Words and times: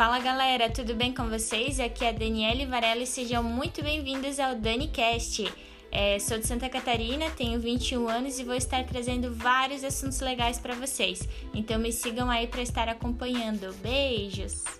Fala 0.00 0.18
galera, 0.18 0.70
tudo 0.70 0.94
bem 0.94 1.12
com 1.12 1.28
vocês? 1.28 1.78
Aqui 1.78 2.06
é 2.06 2.08
a 2.08 2.12
Daniele 2.12 2.64
Varela 2.64 3.02
e 3.02 3.06
sejam 3.06 3.42
muito 3.42 3.82
bem-vindos 3.82 4.40
ao 4.40 4.54
DaniCast. 4.54 5.52
É, 5.92 6.18
sou 6.18 6.38
de 6.38 6.46
Santa 6.46 6.70
Catarina, 6.70 7.28
tenho 7.28 7.60
21 7.60 8.08
anos 8.08 8.38
e 8.38 8.44
vou 8.44 8.54
estar 8.54 8.82
trazendo 8.84 9.30
vários 9.34 9.84
assuntos 9.84 10.18
legais 10.20 10.58
para 10.58 10.74
vocês. 10.74 11.28
Então 11.52 11.78
me 11.78 11.92
sigam 11.92 12.30
aí 12.30 12.46
para 12.46 12.62
estar 12.62 12.88
acompanhando. 12.88 13.74
Beijos! 13.82 14.79